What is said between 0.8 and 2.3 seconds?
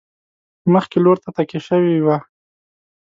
لور ته تکیه شوي وي.